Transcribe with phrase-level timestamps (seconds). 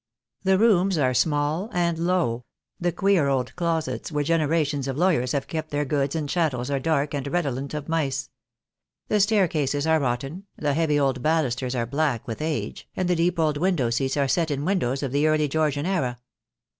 [0.41, 2.45] The rooms are small and low,
[2.79, 6.79] the queer old closets where generations of lawyers have kept their goods and chattels are
[6.79, 8.31] dark and redolent of mice.
[9.09, 13.37] The staircases are rotten, the heavy old ballusters are black with age, and the deep
[13.37, 16.17] old window seats are set in windows of the early Georgian era.